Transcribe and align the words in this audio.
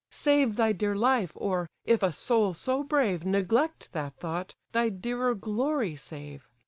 Save 0.09 0.55
thy 0.55 0.71
dear 0.73 0.95
life; 0.95 1.31
or, 1.35 1.69
if 1.85 2.01
a 2.01 2.11
soul 2.11 2.55
so 2.55 2.81
brave 2.81 3.23
Neglect 3.23 3.93
that 3.93 4.15
thought, 4.15 4.55
thy 4.71 4.89
dearer 4.89 5.35
glory 5.35 5.95
save. 5.95 6.49